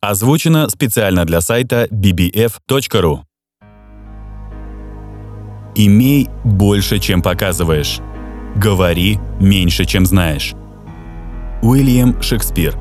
Озвучено 0.00 0.68
специально 0.68 1.24
для 1.24 1.40
сайта 1.40 1.88
bbf.ru. 1.90 3.20
Имей 5.74 6.28
больше, 6.44 7.00
чем 7.00 7.20
показываешь. 7.20 7.98
Говори 8.54 9.18
меньше, 9.40 9.84
чем 9.84 10.06
знаешь. 10.06 10.54
Уильям 11.62 12.22
Шекспир 12.22 12.76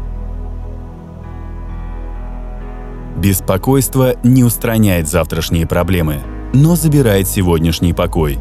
Беспокойство 3.18 4.14
не 4.24 4.44
устраняет 4.44 5.08
завтрашние 5.08 5.66
проблемы, 5.66 6.22
но 6.54 6.76
забирает 6.76 7.28
сегодняшний 7.28 7.94
покой. 7.94 8.38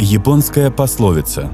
Японская 0.00 0.72
пословица 0.72 1.52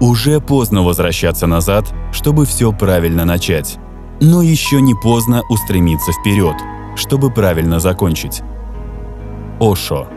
Уже 0.00 0.40
поздно 0.40 0.82
возвращаться 0.82 1.46
назад, 1.46 1.92
чтобы 2.12 2.46
все 2.46 2.72
правильно 2.72 3.24
начать. 3.24 3.78
Но 4.20 4.42
еще 4.42 4.80
не 4.80 4.94
поздно 4.94 5.42
устремиться 5.48 6.12
вперед, 6.12 6.56
чтобы 6.96 7.30
правильно 7.30 7.80
закончить. 7.80 8.42
Ошо 9.60 10.08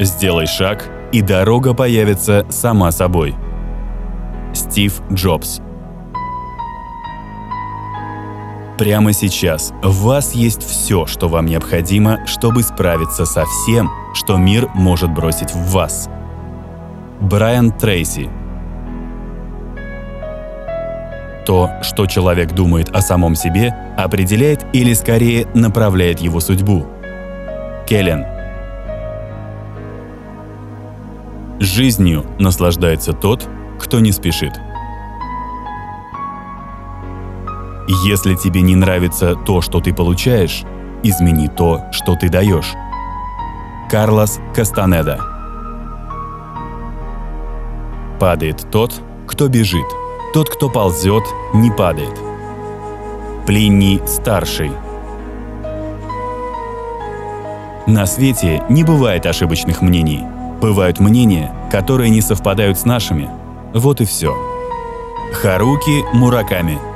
Сделай 0.00 0.46
шаг, 0.46 0.90
и 1.12 1.22
дорога 1.22 1.72
появится 1.72 2.46
сама 2.50 2.90
собой. 2.90 3.34
Стив 4.52 5.00
Джобс 5.12 5.60
Прямо 8.76 9.12
сейчас 9.12 9.72
в 9.84 10.02
вас 10.02 10.32
есть 10.34 10.64
все, 10.64 11.06
что 11.06 11.28
вам 11.28 11.46
необходимо, 11.46 12.26
чтобы 12.26 12.64
справиться 12.64 13.24
со 13.24 13.44
всем, 13.46 13.88
что 14.14 14.36
мир 14.36 14.68
может 14.74 15.12
бросить 15.12 15.52
в 15.52 15.70
вас. 15.70 16.08
Брайан 17.20 17.70
Трейси 17.70 18.28
То, 21.46 21.70
что 21.82 22.06
человек 22.06 22.52
думает 22.52 22.90
о 22.90 23.00
самом 23.00 23.36
себе, 23.36 23.72
определяет 23.96 24.66
или 24.72 24.92
скорее 24.94 25.46
направляет 25.54 26.20
его 26.20 26.40
судьбу. 26.40 26.86
Келлен 27.86 28.26
Жизнью 31.60 32.26
наслаждается 32.40 33.12
тот, 33.12 33.48
кто 33.78 34.00
не 34.00 34.10
спешит. 34.10 34.52
Если 38.06 38.34
тебе 38.34 38.60
не 38.60 38.74
нравится 38.74 39.36
то, 39.36 39.60
что 39.60 39.80
ты 39.80 39.94
получаешь, 39.94 40.64
измени 41.04 41.46
то, 41.48 41.84
что 41.92 42.16
ты 42.16 42.28
даешь. 42.28 42.72
Карлос 43.88 44.40
Кастанеда 44.54 45.33
Падает 48.24 48.66
тот, 48.70 49.02
кто 49.26 49.48
бежит. 49.48 49.84
Тот, 50.32 50.48
кто 50.48 50.70
ползет, 50.70 51.24
не 51.52 51.70
падает. 51.70 52.18
Плиний 53.46 54.00
старший. 54.06 54.72
На 57.86 58.06
свете 58.06 58.62
не 58.70 58.82
бывает 58.82 59.26
ошибочных 59.26 59.82
мнений. 59.82 60.24
Бывают 60.62 61.00
мнения, 61.00 61.54
которые 61.70 62.08
не 62.08 62.22
совпадают 62.22 62.78
с 62.78 62.86
нашими. 62.86 63.28
Вот 63.74 64.00
и 64.00 64.06
все. 64.06 64.34
Харуки 65.34 66.02
Мураками– 66.14 66.78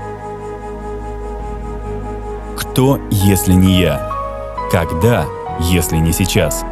кто, 2.57 2.99
если 3.11 3.53
не 3.53 3.79
я? 3.79 4.11
Когда, 4.73 5.27
если 5.61 5.99
не 5.99 6.13
сейчас? 6.13 6.65